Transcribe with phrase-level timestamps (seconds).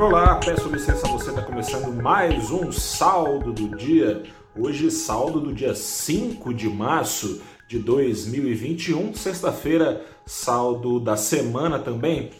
[0.00, 4.22] Olá, peço licença, você está começando mais um saldo do dia.
[4.58, 12.30] Hoje, saldo do dia 5 de março de 2021, sexta-feira, saldo da semana também.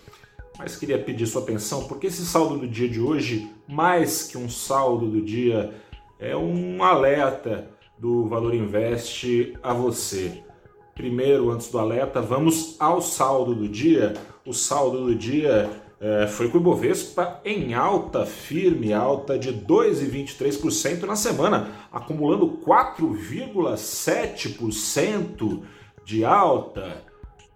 [0.59, 4.49] Mas queria pedir sua atenção, porque esse saldo do dia de hoje, mais que um
[4.49, 5.71] saldo do dia,
[6.19, 7.69] é um alerta
[7.99, 10.43] do Valor Invest a você.
[10.95, 14.15] Primeiro, antes do alerta, vamos ao saldo do dia.
[14.47, 15.69] O saldo do dia
[16.01, 25.63] é, foi com o Ibovespa em alta, firme alta de 2,23% na semana, acumulando 4,7%
[26.03, 27.05] de alta.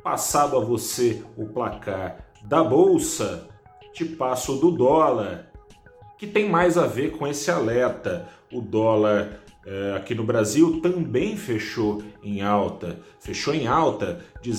[0.03, 3.49] Passado a você o placar da bolsa,
[3.95, 5.51] te passo do dólar,
[6.19, 8.29] que tem mais a ver com esse alerta.
[8.53, 14.53] O dólar é, aqui no Brasil também fechou em alta, fechou em alta de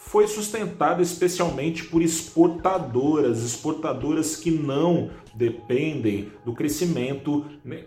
[0.00, 7.84] foi sustentado especialmente por exportadoras, exportadoras que não dependem do crescimento, né?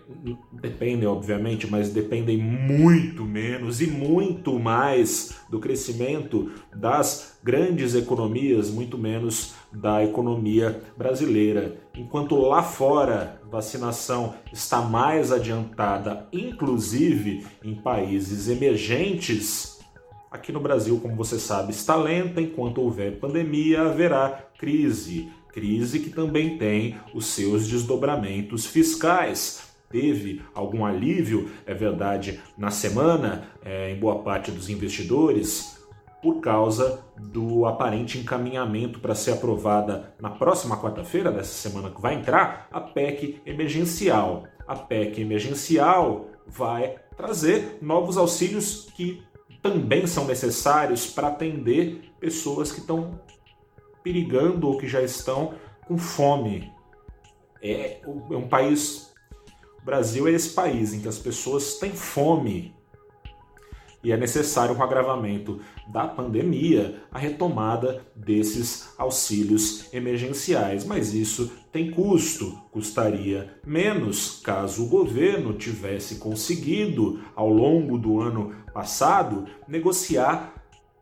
[0.52, 8.96] dependem obviamente, mas dependem muito menos e muito mais do crescimento das grandes economias, muito
[8.98, 11.76] menos da economia brasileira.
[11.96, 19.71] Enquanto lá fora vacinação está mais adiantada, inclusive em países emergentes,
[20.32, 25.30] Aqui no Brasil, como você sabe, está lenta, enquanto houver pandemia, haverá crise.
[25.52, 29.74] Crise que também tem os seus desdobramentos fiscais.
[29.90, 35.78] Teve algum alívio, é verdade, na semana, é, em boa parte dos investidores,
[36.22, 42.14] por causa do aparente encaminhamento para ser aprovada na próxima quarta-feira dessa semana que vai
[42.14, 44.44] entrar a PEC emergencial.
[44.66, 49.22] A PEC emergencial vai trazer novos auxílios que
[49.62, 53.20] também são necessários para atender pessoas que estão
[54.02, 55.54] perigando ou que já estão
[55.86, 56.70] com fome.
[57.62, 59.12] É, é um país.
[59.80, 62.74] O Brasil é esse país em que as pessoas têm fome
[64.02, 70.84] e é necessário, com o agravamento da pandemia, a retomada desses auxílios emergenciais.
[70.84, 78.54] Mas isso tem custo, custaria menos caso o governo tivesse conseguido, ao longo do ano
[78.74, 80.54] passado, negociar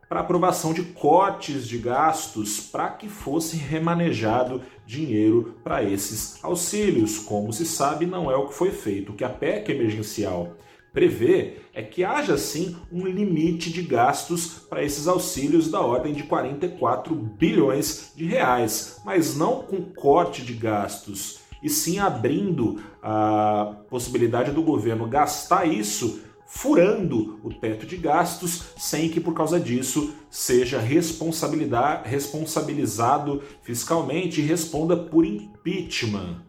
[0.07, 7.17] para aprovação de cortes de gastos para que fosse remanejado dinheiro para esses auxílios.
[7.17, 9.13] Como se sabe, não é o que foi feito.
[9.13, 10.57] O que a PEC emergencial
[10.93, 16.23] prevê é que haja sim um limite de gastos para esses auxílios da ordem de
[16.23, 24.51] 44 bilhões de reais, mas não com corte de gastos, e sim abrindo a possibilidade
[24.51, 30.79] do governo gastar isso furando o teto de gastos sem que por causa disso seja
[30.79, 36.41] responsabilizado fiscalmente e responda por impeachment.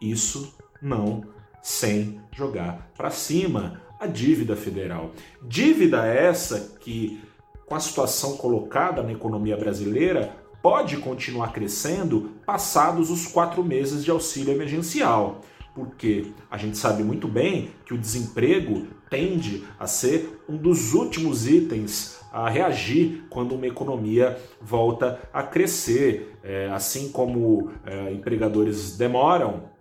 [0.00, 1.34] Isso não
[1.64, 5.12] sem jogar para cima a dívida federal.
[5.42, 7.22] Dívida essa que,
[7.64, 14.10] com a situação colocada na economia brasileira, pode continuar crescendo passados os quatro meses de
[14.10, 15.40] auxílio emergencial.
[15.74, 21.48] Porque a gente sabe muito bem que o desemprego tende a ser um dos últimos
[21.48, 26.36] itens a reagir quando uma economia volta a crescer.
[26.42, 29.72] É, assim como é, empregadores demoram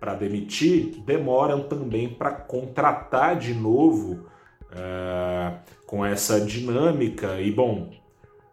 [0.00, 4.26] para demitir, demoram também para contratar de novo
[4.72, 7.38] é, com essa dinâmica.
[7.38, 7.90] E bom,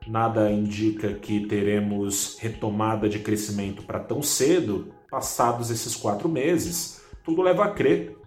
[0.05, 7.01] nada indica que teremos retomada de crescimento para tão cedo, passados esses quatro meses.
[7.23, 8.17] Tudo leva a crer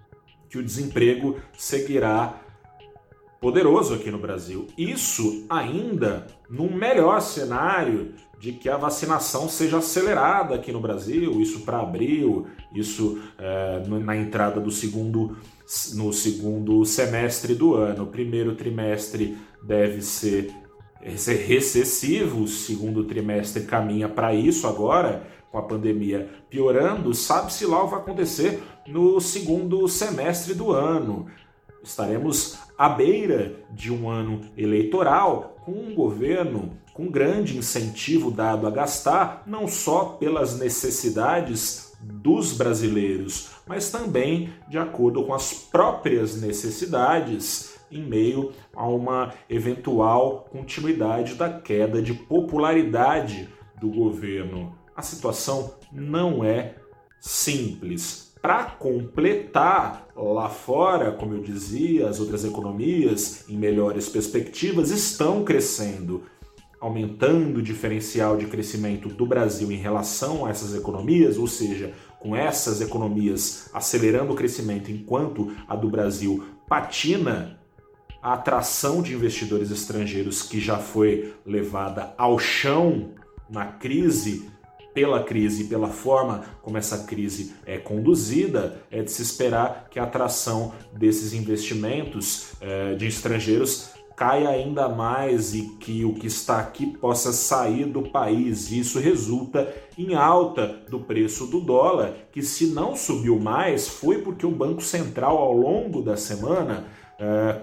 [0.48, 2.40] que o desemprego seguirá
[3.40, 4.66] poderoso aqui no Brasil.
[4.76, 11.60] Isso ainda num melhor cenário de que a vacinação seja acelerada aqui no Brasil, isso
[11.60, 15.36] para abril, isso é, na entrada do segundo
[15.94, 18.04] no segundo semestre do ano.
[18.04, 20.50] O primeiro trimestre deve ser,
[21.16, 25.22] ser recessivo, o segundo trimestre caminha para isso agora,
[25.52, 27.14] com a pandemia piorando.
[27.14, 31.26] Sabe-se lá o que vai acontecer no segundo semestre do ano.
[31.84, 38.70] Estaremos à beira de um ano eleitoral com um governo com grande incentivo dado a
[38.70, 47.78] gastar, não só pelas necessidades dos brasileiros, mas também de acordo com as próprias necessidades
[47.90, 53.48] em meio a uma eventual continuidade da queda de popularidade
[53.80, 54.78] do governo.
[54.96, 56.76] A situação não é
[57.20, 65.44] simples para completar lá fora, como eu dizia, as outras economias em melhores perspectivas estão
[65.44, 66.22] crescendo,
[66.80, 72.34] aumentando o diferencial de crescimento do Brasil em relação a essas economias, ou seja, com
[72.34, 77.58] essas economias acelerando o crescimento enquanto a do Brasil patina,
[78.22, 83.10] a atração de investidores estrangeiros que já foi levada ao chão
[83.48, 84.50] na crise
[84.92, 89.98] pela crise e pela forma como essa crise é conduzida, é de se esperar que
[89.98, 96.58] a atração desses investimentos é, de estrangeiros caia ainda mais e que o que está
[96.58, 98.70] aqui possa sair do país.
[98.70, 104.44] Isso resulta em alta do preço do dólar, que se não subiu mais foi porque
[104.44, 106.84] o Banco Central, ao longo da semana,
[107.18, 107.62] é,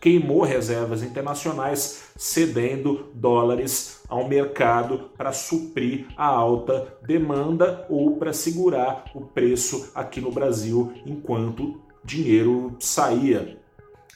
[0.00, 9.04] queimou reservas internacionais, cedendo dólares ao mercado para suprir a alta demanda ou para segurar
[9.14, 13.58] o preço aqui no Brasil enquanto dinheiro saía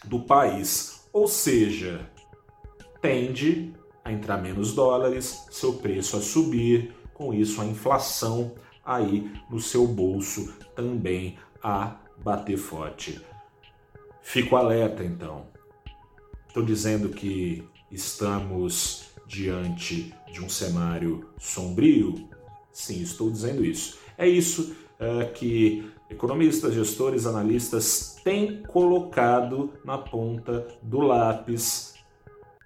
[0.06, 0.97] do país.
[1.12, 2.10] Ou seja,
[3.00, 3.72] tende
[4.04, 9.86] a entrar menos dólares, seu preço a subir, com isso a inflação aí no seu
[9.86, 13.20] bolso também a bater forte.
[14.22, 15.46] Fico alerta então.
[16.46, 22.28] Estou dizendo que estamos diante de um cenário sombrio?
[22.72, 23.98] Sim, estou dizendo isso.
[24.16, 31.94] É isso é, que economistas, gestores, analistas têm colocado na ponta do lápis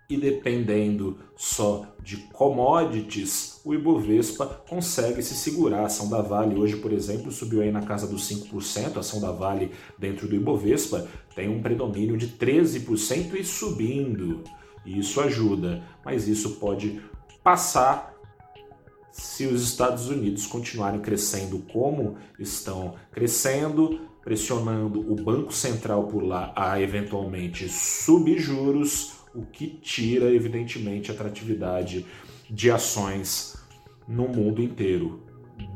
[0.09, 5.81] e dependendo só de commodities, o Ibovespa consegue se segurar.
[5.81, 8.97] A ação da Vale hoje, por exemplo, subiu aí na casa dos 5%.
[8.97, 14.45] A ação da Vale dentro do Ibovespa tem um predomínio de 13% e subindo.
[14.85, 17.01] Isso ajuda, mas isso pode
[17.43, 18.12] passar
[19.13, 26.53] se os Estados Unidos continuarem crescendo como estão crescendo, pressionando o Banco Central por lá
[26.57, 32.07] a eventualmente subir juros o que tira, evidentemente, a atratividade
[32.51, 33.57] de ações
[34.09, 35.23] no mundo inteiro.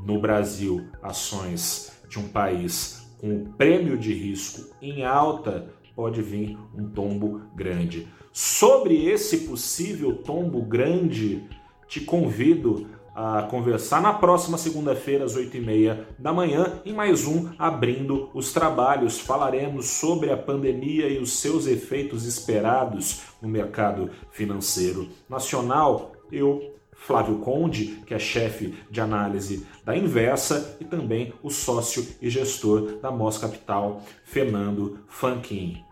[0.05, 6.57] No Brasil, ações de um país com o prêmio de risco em alta pode vir
[6.75, 8.09] um tombo grande.
[8.33, 11.43] Sobre esse possível tombo grande,
[11.89, 18.29] te convido a conversar na próxima segunda-feira, às 8h30 da manhã, em mais um Abrindo
[18.35, 19.19] os Trabalhos.
[19.19, 26.13] Falaremos sobre a pandemia e os seus efeitos esperados no mercado financeiro nacional.
[26.31, 32.29] Eu Flávio Conde, que é chefe de análise da Inversa, e também o sócio e
[32.29, 35.83] gestor da Mos Capital, Fernando Fanquin.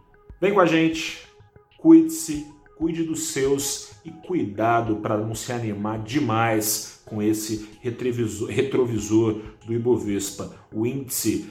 [0.40, 1.26] Vem com a gente,
[1.78, 2.46] cuide-se,
[2.84, 10.54] cuide dos seus e cuidado para não se animar demais com esse retrovisor, do Ibovespa.
[10.70, 11.48] O índice,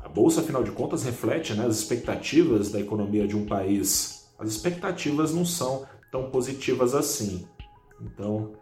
[0.00, 4.30] a bolsa, afinal de contas, reflete né, as expectativas da economia de um país.
[4.38, 7.48] As expectativas não são tão positivas assim.
[8.00, 8.52] Então,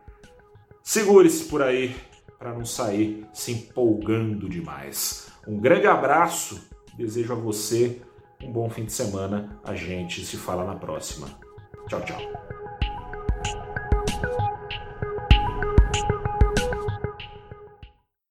[0.82, 1.94] segure-se por aí
[2.38, 5.26] para não sair se empolgando demais.
[5.46, 8.00] Um grande abraço, desejo a você
[8.42, 9.60] um bom fim de semana.
[9.62, 11.43] A gente se fala na próxima.
[11.88, 12.14] 叫不叫